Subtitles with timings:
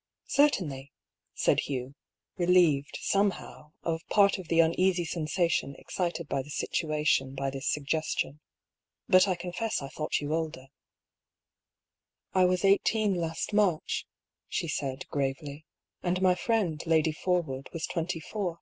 [0.28, 0.92] "Certainly,"
[1.34, 1.96] said Hugh,
[2.36, 8.38] relieved, somehow, of part of the uneasy sensation excited by the situation by this suggestion."
[9.08, 10.68] But I confess I thought you older.""
[12.36, 14.06] I was eighteen last March,"
[14.46, 15.66] she said, gravely.
[16.04, 16.80] "And my friend.
[16.86, 18.60] Lady Forwood, was twenty four."